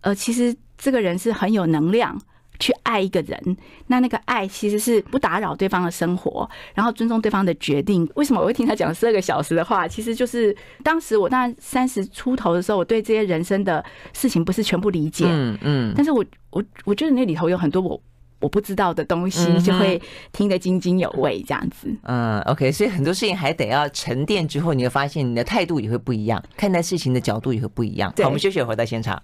[0.00, 2.20] 呃，其实这个人是很有能量
[2.58, 3.56] 去爱一个人，
[3.88, 8.08] 那那个爱其实是不打扰对方的生活，然后尊重对方的决定。
[8.14, 9.86] 为什么我会听他讲十二个小时的话？
[9.88, 18.00] 其实就是当时我那三十出头的时候，我对这些人生的事情不是全部理解，嗯嗯，但是我我我觉得那里头有很多我
[18.40, 20.00] 我不知道的东西，就会
[20.32, 21.88] 听得津津有味这样子。
[22.02, 28.12] 嗯，OK，所以很多事情还得要沉淀之后，你会发现你的态度也会不一样，看待事情的角度也会不一样。
[28.18, 29.20] 好，我们休息回到现场。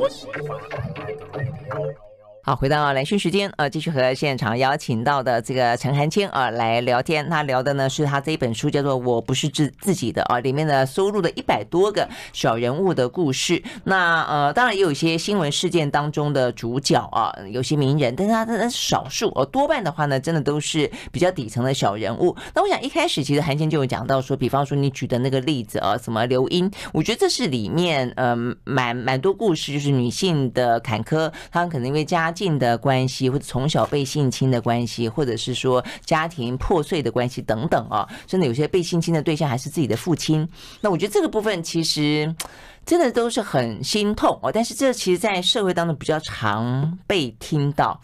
[0.00, 0.58] 我喜欢。
[2.50, 7.30] 好，回到兰萱时间，呃，继续和现场邀请到的这个陈寒谦啊来聊天。
[7.30, 13.62] 他聊的呢是他这一本书叫做《我不是自自己的》啊，里面的收录的一百多个小人物的故事。
[13.84, 22.34] 那呃，当然也有一些新闻事件当中的主角啊，有些名人，但是他那是少数哦，多半的话呢，真的都是比较底层的小人物。
[22.52, 28.34] 那我想一开始其实寒千就有讲到说，比方说你举的那个例子啊，什么刘英，我觉得这是里面呃
[28.64, 32.34] 蛮蛮多故事，就是女性的坎坷，她可能因为家。
[32.40, 40.48] 性的关系，或者从小被性侵的关系，或者是说家庭破碎的关系等等啊，甚至有些被性侵的对象还是自己的父亲。
[40.80, 42.34] 那我觉得这个部分其实
[42.86, 44.50] 真的都是很心痛哦。
[44.50, 48.00] 但是这其实，在社会当中比较常被听到。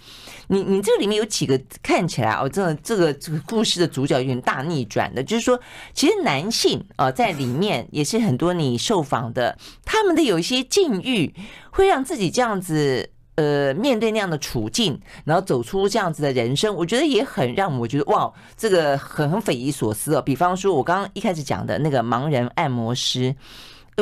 [0.48, 5.58] 你你这里面有几个看起来哦，这个这个这个故事的主角有点大逆转的，就是说，
[5.94, 11.34] 其实男性啊在里面也是很多你受访的，他们的有一些境遇
[11.70, 13.08] 会让自己这样子。
[13.36, 20.20] 呃，面对那样的处境，然后走出这样子的人生，我觉得也很让我觉得哇，这个很很匪夷所思哦。
[20.20, 23.34] 比方说，我刚刚一开始讲的那个盲人按摩师。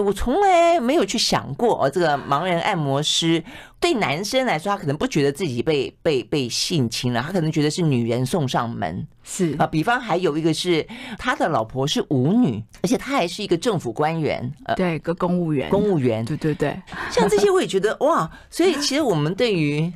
[0.02, 3.42] 我从来没有去想过哦，这个盲人按摩师
[3.78, 9.06] 对男生来说，他可能不觉得自己被被被性侵了，他可能觉得是女人送上门。
[9.22, 10.84] 是啊，比方还有一个是
[11.18, 16.76] 他的老婆是舞女，而且他还是一个政府官员，呃，对，个公务员，公务员，对对对，
[17.10, 19.92] 像这些我也觉得哇，所以其实我们对于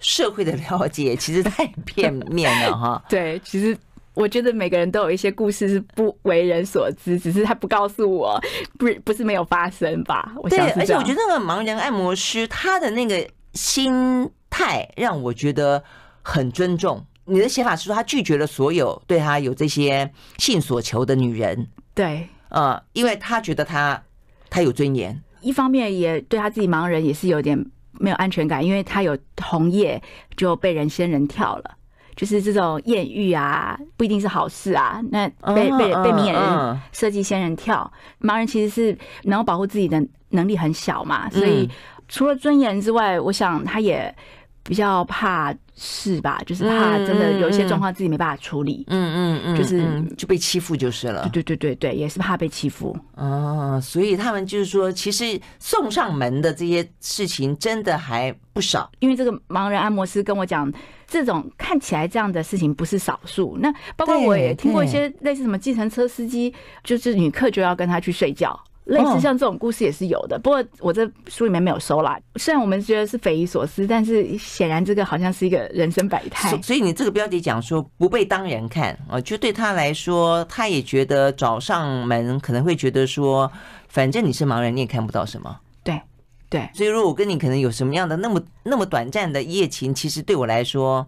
[0.00, 3.02] 社会的了解其实太 片面了哈。
[3.08, 3.76] 对，其实。
[4.20, 8.38] 我觉得每个人都有一些故事是不为人所知，只是他不告诉我，
[8.78, 10.32] 不不是没有发生吧？
[10.36, 15.82] 我想对，而且我觉得那个盲人按摩师他的那个心态让我觉得
[16.22, 17.04] 很尊重。
[17.24, 21.68] 你的写法是说，他拒绝了所有对他有这些性所求的女人。
[21.94, 24.02] 对，呃，因为他觉得他
[24.48, 27.56] 他有尊严，一方面也对他自己盲人也是有点
[27.92, 30.02] 没有安全感，因为他有红叶
[30.36, 31.76] 就被人仙人跳了，
[32.20, 35.00] 就是这种艳遇啊，不一定是好事啊。
[35.10, 41.66] 那被被被明眼人设计仙人跳，盲人其实是能够保护自己的能力很小嘛，所以
[42.08, 44.14] 除了尊严之外，我想他也。
[44.62, 51.28] 比较怕事吧，就是怕真的有一些状况自己没办法处理，嗯嗯嗯，就是就被欺负就是了。
[51.32, 52.96] 对对对对，也是怕被欺负。
[53.14, 58.90] 哦，所以他们就是说，其实送上门的这些事情真的还不少。
[58.98, 60.70] 因为这个盲人按摩师跟我讲，
[61.06, 63.56] 这种看起来这样的事情不是少数。
[63.60, 68.58] 那包括我也听过一些类似什么计程车司机，就是女客就要跟他去睡觉。
[68.90, 72.18] 类似像这种故事也是有的，不过我这书里面没有收啦。
[72.34, 76.50] 虽然我们觉得是匪夷所思，但是显然这个好像是一个人生百态。
[76.60, 83.50] 所以你这个标题讲说不被当人看啊，就对他来说，他也觉得找上门可能会觉得说，
[83.88, 85.56] 反正你是盲人，你也看不到什么。
[85.84, 86.00] 对
[86.48, 86.68] 对。
[86.74, 91.06] 所以如果我跟你可能有什么样的那么那么短暂的一夜情，其实对我来说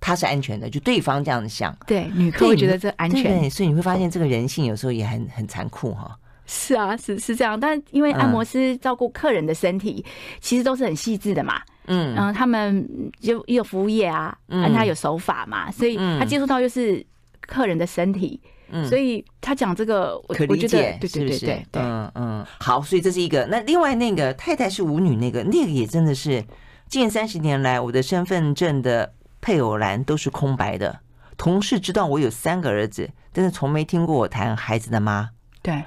[0.00, 1.76] 他是安全的，就对方这样想。
[1.86, 3.40] 对，女客会觉得这安全。
[3.40, 6.18] 对，所以你会发现这个人性有时候也很很残酷哈。
[6.52, 10.10] 是啊，是是这样，但因为按摩师照顾客人的身体，嗯、
[10.40, 11.62] 其实都是很细致的嘛。
[11.86, 12.84] 嗯，然后他们
[13.20, 17.06] 就有服务业啊，嗯，他有手法嘛，所以他接触到就是
[17.42, 22.46] 客人的身体，嗯，所以他讲这个，我可理解，对对对对，嗯嗯。
[22.58, 23.46] 好，所以这是一个。
[23.46, 26.44] 那另外那个太太是舞女，那个那个也真的是
[26.88, 30.98] 近三十年来，我的身份证的配偶栏都是空白的。
[31.36, 35.30] 同事知道我有三个儿子，但是从没听过我谈孩子的妈。
[35.62, 35.84] 对。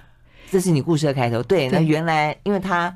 [0.53, 1.67] 这是你故事的开头，对。
[1.69, 2.95] 那原来因为他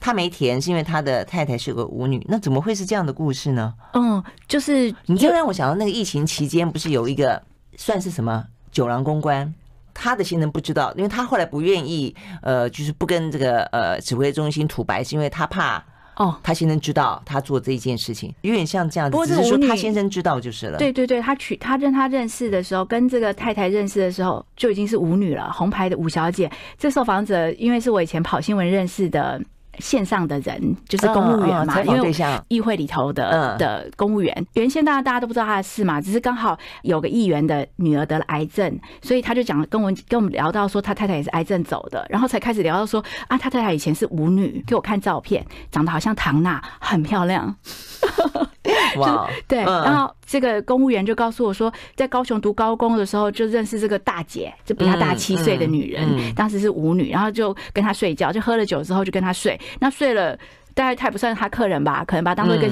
[0.00, 2.20] 他没填，是因为他的太太是个舞女。
[2.28, 3.72] 那怎么会是这样的故事呢？
[3.92, 7.40] 嗯，就是你就让我想到那个疫情期间，不是有一个
[7.76, 9.54] 算是什么酒廊公关，
[9.94, 15.80] 他的新人不知道，因为他后来不愿意，呃，就是不跟这个呃指挥中心吐白，是因为他怕。
[16.16, 20.78] 哦，他先生知道他做这一件事情，有点像这样子，只是说他先生知道就是了。
[20.78, 26.50] 对对对，他娶他跟他认识的时候，跟这个太太认识的时候就已经是舞女了，红牌的舞小姐。
[26.78, 29.40] 这受访者因为是我以前跑新闻认识的。
[29.78, 32.12] 线上的人就是公务员嘛，因为
[32.48, 47.56] 议会里头的的公务员，原先大家大家都不知道他的事嘛，只是刚好有个议员的女儿得了癌症，所以他就讲跟我跟我们聊到说他太太也是癌症走的，然后才开始聊到说啊，他太太以前是舞女，给我看照片，长得好像唐娜，很漂亮。
[48.98, 60.36] 哇，对，然后这个公务员就告诉我说，在高雄读高工的时候就认识这个大姐，就比他大七岁的女人，当时是舞女，然后就跟她睡觉，就喝了酒之后就跟她睡，那睡了
[60.74, 62.68] 大概他也不算是他客人吧，可能把她当做一个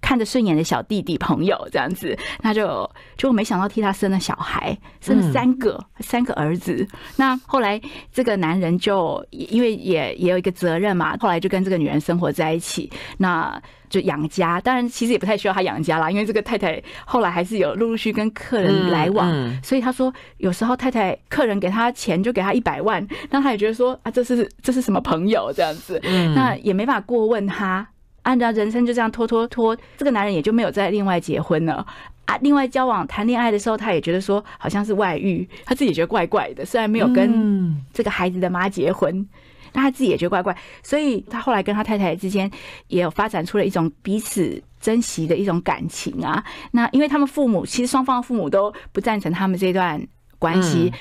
[0.00, 6.86] 看着顺眼的小弟弟朋友这样子，那就就没想到替他生了小孩，生了三个三个儿子。
[7.16, 7.80] 那后来
[8.12, 14.60] 这个男人就因为也也有一个责任嘛，后来就跟这个女人生活在一起，那就养家。
[14.60, 19.30] 当然其实也不太需要他养家啦，因为这个太太后来还是有陆陆续续跟客人来往，
[19.62, 26.00] 所以他说有时候太太客人给他钱就给他一百万，那他也觉得说啊，这是这是什么朋友这样子，
[26.34, 27.86] 那也没法过问他。
[28.22, 31.86] 按照人生就这样拖拖拖，这个男人也就没有再另外结婚了
[32.26, 32.36] 啊。
[32.42, 36.64] 另外交往谈恋爱的时候，他也觉得说好像是外遇，他自己也觉得怪怪的。
[36.64, 39.26] 虽然没有跟这个孩子的妈结婚，
[39.72, 40.56] 但他自己也觉得怪怪。
[40.82, 42.50] 所以他后来跟他太太之间
[42.88, 46.44] 也有发展出了一种彼此珍惜的一种感情啊。
[46.72, 50.06] 那因为他们父母其实双方父母都不赞成他们这段
[50.38, 50.92] 关系，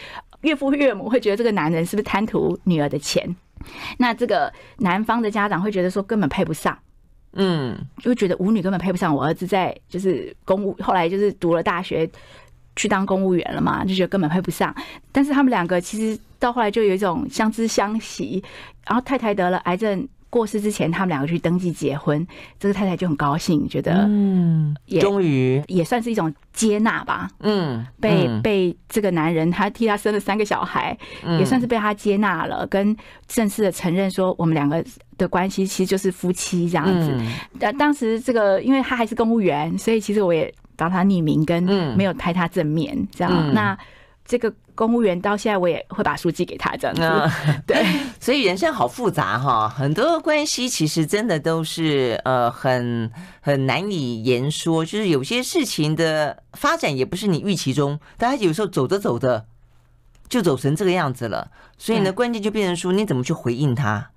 [0.42, 3.36] 岳父岳母会觉得这个男人是不是贪图女儿的钱？
[3.98, 6.78] 那这个男方的家长会觉得说根本配不上。
[7.34, 12.10] 嗯，就觉得舞女根本配不上我儿子，在就是公务，后来就是读了大学，
[12.76, 14.74] 去当公务员了嘛，就觉得根本配不上。
[15.12, 18.44] 但是他们两个其实到后来就有一种相知相惜，
[18.88, 20.08] 然后太太得了癌症。
[20.32, 22.24] 过世之前，他们两个去登记结婚，
[22.60, 27.28] 这个太太就很高兴，觉得嗯，也终于也算是一种接纳吧。
[27.40, 30.96] 嗯，被被这个男人，他替他生了三个小孩，
[31.40, 32.96] 也算是被他接纳了，跟
[33.28, 34.86] 正式的承认说，我们两个
[35.20, 37.16] 的关系其实就是夫妻这样子。
[37.60, 41.62] 但当时这个，因为他还是公务员，所以其实我也帮他匿名，跟
[41.96, 43.54] 没有拍他正面这样。
[43.54, 43.78] 那
[44.26, 44.52] 这个。
[44.80, 47.04] 公务员到现在，我也会把书寄给他这样子。
[47.68, 47.84] 对，
[48.18, 59.48] 所以人生好复杂哈，很多关系其实真的都是呃很很难以言说，就是有些事情的发展也不是你预期中，大家有时候走着走着
[60.30, 61.52] 就走成这个样子了。
[61.78, 64.12] 所以呢，关键就变成说你怎么去回应他，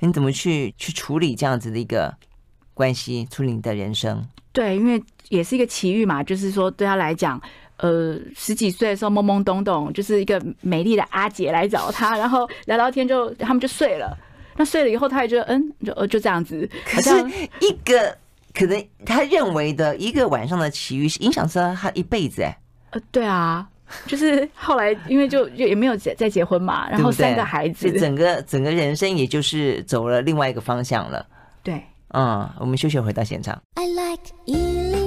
[0.00, 2.14] 你怎么去去处理这样子的一个
[2.74, 4.26] 关系处理你的人生。
[4.52, 7.40] 对，因为也是一个奇遇嘛，就是说对他来讲，
[7.76, 14.16] 呃，十几岁的时候懵懵懂懂，就是一个美丽的阿姐来找他，然后聊聊天就他们就睡了。
[14.56, 16.66] 那睡了以后，他也觉得嗯，就呃就这样子。
[16.86, 17.10] 可是
[17.60, 18.16] 一个
[18.54, 22.42] 可能他认为的一个晚上的奇遇，影响着他一辈子。
[22.42, 22.58] 哎，
[22.92, 23.68] 呃，对啊，
[24.06, 31.26] 就是后来因为就也没有再再结婚嘛，然后三个孩子，整个整个人生也就是走了另外一个方向了。
[31.62, 31.82] 对，
[32.14, 33.60] 嗯，我们休息回到现场。
[33.74, 35.05] I like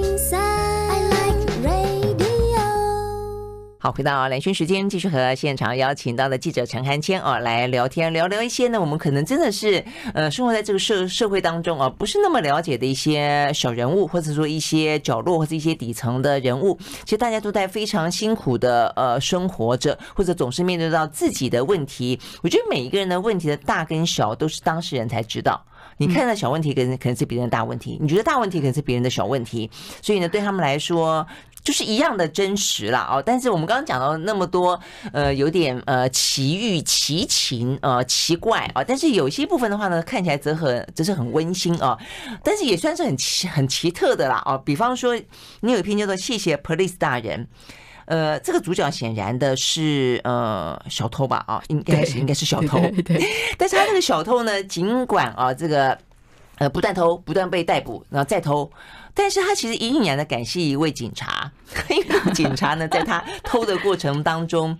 [3.82, 16.78] 好，回到兰萱时间，继续和现场邀请到的记者陈汉谦哦来聊天，聊聊一些呢，我们可能真的是呃生活在这个社社会当中啊，不是那么了解的一些小人物，或者说一些角落或者一些底层的人物。
[17.04, 22.20] 其实大家都在非常辛苦的呃生活着，或者总是面对到自己的问题。
[22.42, 25.58] 我觉得每一个人的问题的大跟小，都是当事人才知道。
[25.96, 29.70] 你看到小问题，可能可能是别人的大问题；你觉得大问题，可能是别人的小问题。
[30.02, 31.26] 所以呢，对他们来说。
[31.62, 34.80] 就是一样的真实啦哦，但是我们刚刚讲到那么多，
[35.12, 41.98] 呃，有点呃奇遇奇情呃奇怪啊，但是有些部分的话呢，看起来则很则是很温馨啊，
[42.42, 44.56] 但是也算是很奇很奇特的啦哦。
[44.64, 45.14] 比方说，
[45.60, 47.44] 你有一篇叫做《谢谢 Police 大人》，
[48.06, 53.22] 呃，这个主角显然的是呃小偷吧啊，应该是应该是小偷，对，
[53.58, 55.96] 但是他这个小偷呢，尽管啊这个
[56.56, 58.70] 呃不断偷，不断被逮捕，然后再偷。
[59.14, 61.50] 但是他其实隐隐然的感谢一位警察，
[61.90, 64.78] 因为警察呢，在他偷的过程当中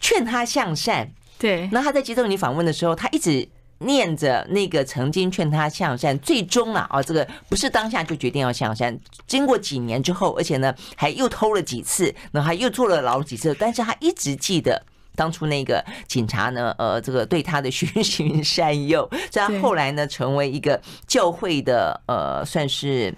[0.00, 1.10] 劝他向善。
[1.38, 14.84] 对，那他在接受你访问的时候，他一直念着那个曾经劝他向善，最终啊，哦，这个不是当下就决定要向善，经过几年之后，而且呢，还又偷了几次，然后还又坐了牢几次，但是他一直记得
[15.14, 23.14] 当初那个警察呢，呃，这个对他的循循 善诱，所以他后来呢，成为一个教会的呃，算是。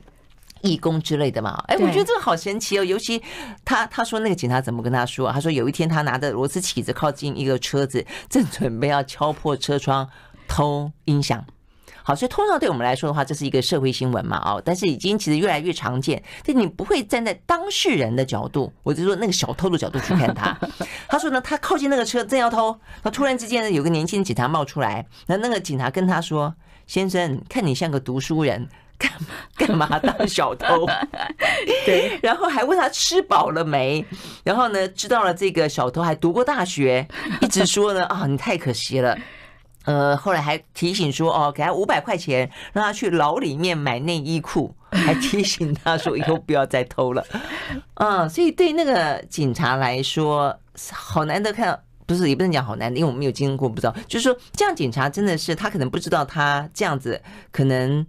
[0.62, 2.84] 义工之类的嘛，哎，我觉得这个好神奇哦。
[2.84, 3.22] 尤其
[3.64, 5.32] 他他说那个警察怎么跟他说啊？
[5.32, 10.08] 他说有一天他拿着螺丝起子靠近一个车子，正准备要敲破车窗
[10.46, 11.44] 偷音响。
[12.02, 16.22] 好，所以通常对我们来说的话，这是一个社会新闻嘛，哦，但是已经其实越来越常见。
[16.44, 20.58] 但你不会站在当事人的角度，我就说那个小偷的角度去看他。
[21.08, 26.54] 他说呢，他靠近那个车正要偷，他突然之间呢，有个年轻警察冒出来，那那个警察跟他说
[26.88, 28.66] ：“先生，看你像个读书人。”
[29.00, 30.86] 干嘛干嘛当小偷？
[31.86, 34.04] 对，然后还问他吃饱了没？
[34.44, 37.08] 然后呢，知道了这个小偷还读过大学，
[37.40, 39.16] 一直说呢啊，你太可惜了。
[39.86, 47.24] 呃，后来还提醒说哦，给他五百块钱，让他去牢里面买内衣裤， 还提醒他说以后不要再偷了。
[47.94, 50.54] 嗯，所以对那个警察来说，
[50.92, 53.94] 好难得看，不是也不能讲好难得，因为我们没有经历过，不知道。
[54.06, 58.06] 就是说，这样警察真的是他可能不知道他这样子可能。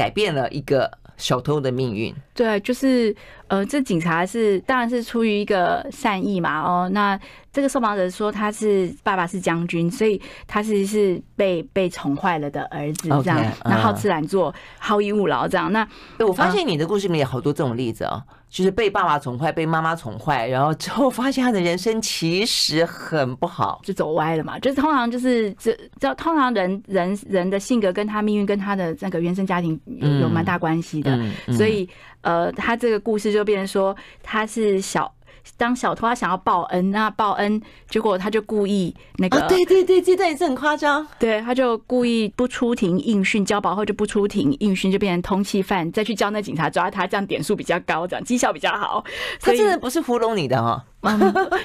[0.00, 2.14] 改变了一个小偷的命运。
[2.32, 3.14] 对，就是
[3.48, 6.62] 呃，这警察是当然是出于一个善意嘛。
[6.62, 7.20] 哦，那
[7.52, 13.38] 这个受访者说他是爸爸是将军，所以他其实是被被宠坏了的儿子，这样。
[13.38, 15.70] Okay, 那好吃懒做，好逸恶劳，这样。
[15.70, 15.86] 那
[16.26, 18.22] 我发现你的故事里面有好多这种例子哦。
[18.50, 24.58] 就是被爸爸宠坏，被妈妈宠坏，然后之后发现他的人生其实很不好，就走歪了嘛。
[24.58, 31.88] 就是通常就是这这通常人人人的性格跟他命运跟他的那个原生家庭有有蛮大关系的，嗯嗯、所以
[32.22, 35.10] 呃，他这个故事就变成说他是小。
[35.56, 41.06] 当小偷，他想要报恩，那报恩，结果他就故意那个，对对对，这段也是很夸张。
[41.18, 49.04] 对，他就故意不出庭应讯，交保后就不出庭应讯，就变成通缉犯，再去叫那警察抓他，这样点数比较高，这样绩效比较好。
[49.40, 50.82] 他真的不是糊弄你的哦。
[51.02, 51.18] 嗯，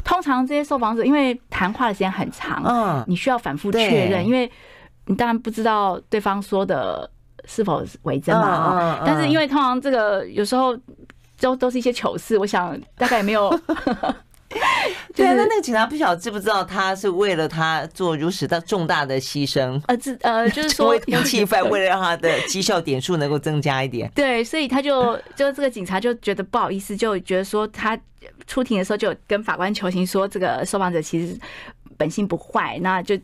[0.04, 4.50] 通常这些受访者，因为谈话的时间很长，嗯，你需要反复确认，因为
[5.06, 7.10] 你当然不知道对方说的
[7.46, 9.02] 是否为真嘛。
[9.06, 10.78] 但是因为通常这个有时候。
[11.40, 13.50] 都都是一些糗事，我想大概也没有。
[15.14, 19.82] 对啊，那那个警察不晓得知不知道，他是为了他做如此的重大的牺牲。
[19.88, 24.10] 呃，这呃， 就是说通缉犯为了让他的绩效点数能够增加一点。
[24.16, 28.00] 对，所以他就就这个警察就觉得不好意思，就觉得说他
[28.48, 31.38] 出庭的时候就跟法官求情说，这个受访者其实
[31.98, 33.18] 本性不坏，那就。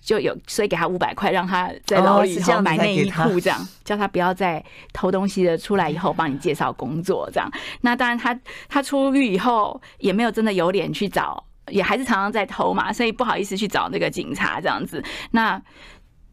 [0.00, 5.58] 就有，所以给他五百块，让他在牢里头买内衣裤，这样叫他不要再偷东西的。
[5.58, 7.50] 出来以后帮你介绍工作，这样。
[7.80, 15.02] 那当然，他他出狱以后也没有真的有脸去找，也还是常常在偷嘛，所以不好意思去找那个警察这样子。
[15.32, 15.60] 那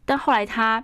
[0.04, 0.82] 但后来他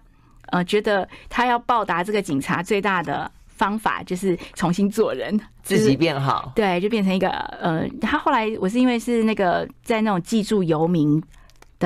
[0.48, 6.52] 呃觉得他要报答这个警察最大的方法就是重新做人，自己变好。
[6.54, 11.22] 对，就变成一个呃，他后来我是因为是那个在那种记住游民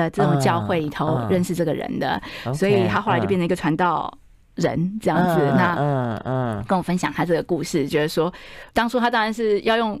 [0.03, 2.21] 的这种教会里头认识这个人的，
[2.53, 4.11] 所以他后来就变成一个传道
[4.55, 5.41] 人这样子。
[5.41, 8.33] 嗯、那嗯嗯，跟我分享他这个故事，觉得说
[8.73, 9.99] 当初他当然是要用。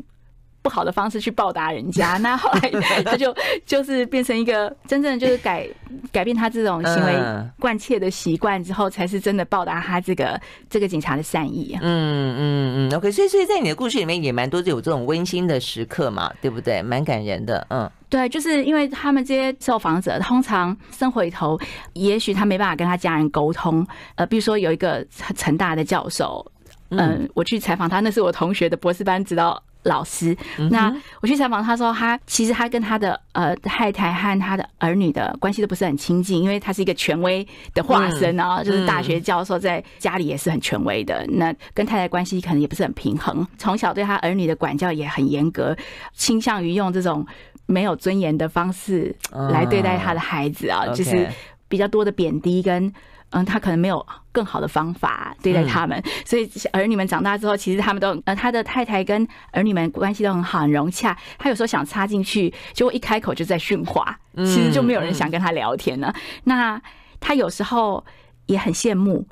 [0.67, 2.69] 不好的方式去报答人家， 那后来
[3.03, 3.33] 他就
[3.65, 5.65] 就是变成一个真正就是改
[6.11, 7.15] 改变他这种行为
[7.57, 10.37] 惯窃的习惯之后，才是真的报答他这个
[10.69, 11.79] 这个警察的善意啊。
[11.81, 16.81] 嗯嗯嗯，OK，所以所以在你的故事里面也蛮多有这种温馨的时刻嘛，对不对？
[16.81, 17.65] 蛮感人的。
[17.69, 21.57] 嗯，对，就是因为他们这些受访者通常生活里头，
[21.93, 23.87] 也许他没办法跟他家人沟通。
[24.15, 25.05] 呃，比如说有一个
[25.37, 26.45] 成大的教授，
[26.89, 30.35] 嗯，我去采访他，那是我同学的博士班指导老师，
[30.69, 41.25] 那我去采访他说，他其实他跟他的呃太太和他的儿女的关系都不是很亲近，因为他是一个权威的化身啊，就是大学教授，在家里也是很权威的。
[41.29, 45.75] 那跟太太关系可能也不是很平衡，从小对他儿女的管教也很严格，
[46.13, 47.25] 倾向于用这种
[47.65, 49.15] 没有尊严的方式
[49.51, 51.27] 来对待他的孩子啊，就是
[51.67, 52.93] 比较多的贬低跟。
[53.31, 61.17] 嗯，他可能没有更好的方法对待他们，所以儿女们长大之后，其实他们都呃，他的太太跟儿女们关系都很好，很融洽。
[61.37, 66.13] 他有时候想插进去，结果一开口就在训话，其实就没有人想跟他聊天了。
[66.45, 66.81] 那
[67.19, 68.05] 他有时候
[68.45, 69.27] 也很羡慕，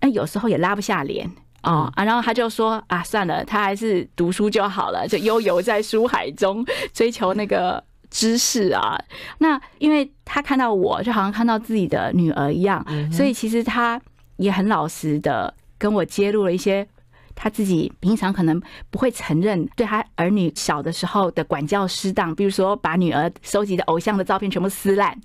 [0.00, 1.30] 那有时候也拉不下脸
[1.62, 7.84] 哦啊，然后他就说啊，算了，他还是读书就好了，就悠游在书海中追求那个。
[8.10, 8.98] 知识啊，
[9.38, 14.00] 那因为他看到我就好像看到自己的女儿一样，所以其实他
[14.36, 16.86] 也很老实的跟我揭露了一些
[17.34, 25.16] 他自己平常可能不会承认对他儿女小的时候的管教失当，比如说把女儿收集的偶像的照片全部撕烂，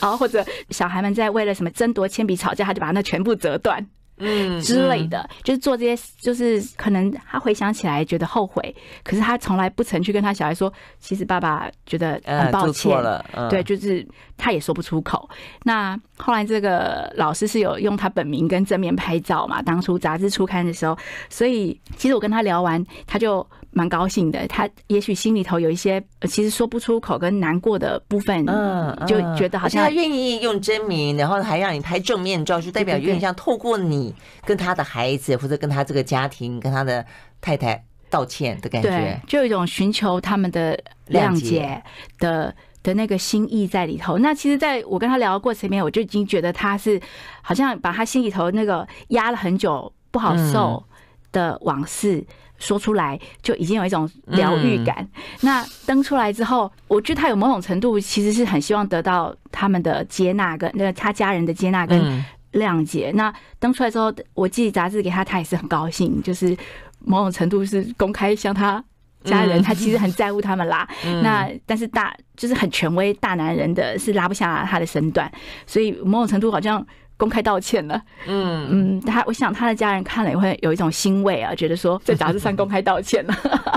[0.00, 3.86] 啊，或者小孩们在为了什么争夺铅笔吵架，他就把那全部折断。
[4.20, 13.24] 嗯之类的，就是做这些，就是可能他回想起来觉得后悔，可是他从来不曾去跟他小孩说，其实爸爸觉得很抱歉了。
[13.50, 14.06] 对，就是
[14.36, 15.28] 他也说不出口。
[15.64, 19.60] 那后来这个老师是有用他本名跟正面拍照嘛？
[19.60, 20.96] 当初杂志初刊的时候，
[21.28, 23.46] 所以其实我跟他聊完，他就。
[23.72, 34.14] 蛮高兴的，他也许心里头有一些其实说不出口跟难过的部分，嗯，就觉得好像他愿意用真名，然后还让你拍正面照，就代表有点像透过你
[34.44, 37.04] 跟他的孩子或者跟他这个家庭跟他的
[37.40, 40.76] 太太道歉的感觉，就有一种寻求他们的
[41.08, 41.80] 谅解
[42.18, 42.52] 的
[42.82, 44.18] 的那个心意在里头。
[44.18, 47.00] 那其实，在我跟他聊的过程里面，我就已经觉得他是
[47.40, 50.82] 好像把他心里头那个压了很久不好受
[51.30, 52.26] 的往事。
[52.60, 55.04] 说出来就已经有一种疗愈感。
[55.40, 63.10] 那登出来之后，我觉得他有某种程度其实是很希望得到他们的接纳跟那个他家人的接纳跟谅解。
[63.16, 66.22] 那登出来之后，我寄杂志给他，他也是很高兴。
[66.22, 66.56] 就是
[67.00, 68.84] 某种程度是公开向他
[69.24, 70.88] 家人，他其实很在乎他们啦。
[71.22, 75.30] 那但是大就是很权威大男人的是拉不下他的身段，
[75.66, 76.86] 所以某种程度好像。
[77.20, 83.34] 公开道歉了，嗯嗯，他我想他的家人看了也会有一种欣慰啊，觉得说在杂志上公开道歉了。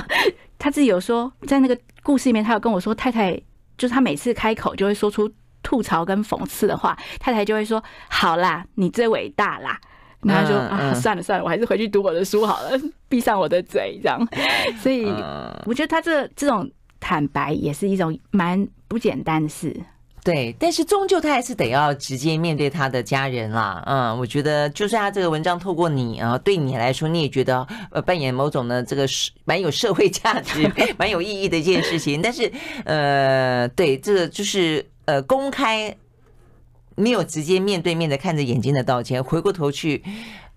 [0.58, 3.34] 他自己有说，在那个故事里面，他有跟我说，太太
[3.78, 5.30] 就是他每次开口就会说出
[5.62, 9.78] 吐槽跟讽刺的话，太太就会说：“好啦，你最伟大啦。”
[10.24, 12.80] 然后就啊，算了算了，我还是回去读我的书好了，
[13.10, 14.26] 闭上我的嘴这样。
[14.80, 15.06] 所以
[15.66, 16.72] 我觉得他这这种
[17.02, 19.76] 坦白也是一种蛮不简单的事。
[20.24, 23.84] 对，但是终究他还是得要直接面对他的家人啦。
[23.86, 32.22] 嗯，我觉得就算他这个文章透过你啊，对你来说你也觉得呃扮演某种的这个是蛮有社会价值、 蛮有意义的一件事情。
[32.22, 32.50] 但是
[32.86, 35.94] 呃，对这个就是呃公开
[36.96, 40.02] 没有直接面对面的看着眼睛的道歉，回过头去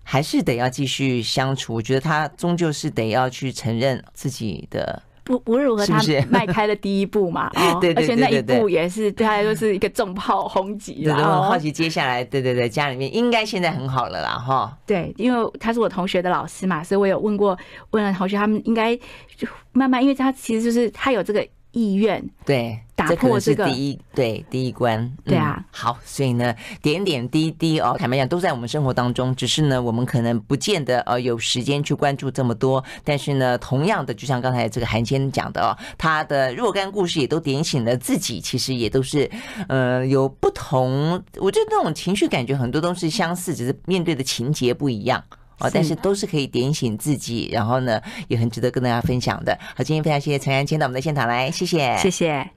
[0.01, 1.73] 还是得要继续相处。
[1.73, 5.03] 我觉得他终究是得要去承认自己的。
[5.27, 7.51] 不无论如何，他迈开了第一步嘛，
[7.81, 11.03] 对，而且那一步也是对他来说是一个重炮轰击。
[11.03, 14.77] 对，我很好奇接下来，对对对，家里面应该现在很好了啦，哈。
[14.85, 17.57] 对，因为他是我同学的老师嘛，所以我有问过，
[17.89, 18.95] 问了同学，他们应该
[19.35, 21.45] 就慢慢，因为他其实就是他有这个。
[21.77, 39.29] 意愿对，打破这个第一对第一关，对啊，好，所以呢，点点滴滴哦，坦白讲都在我们生活当中，只是呢，我们可能不见得呃有时间去关注这么多，但是呢，同样的，就像刚才这个韩谦讲的哦，他的若干故事也都点醒了自己，其实也都是
[39.67, 45.23] 呃有不同，我觉得那种情绪感觉很多都是相似，只是面对的情节不一样。
[45.59, 49.57] 哦，但是都是可以点醒自己，然后呢，也很值得跟大家分享的。
[49.75, 52.49] 好，今天非常谢谢陈安谦到我们的现场来，谢谢，谢谢。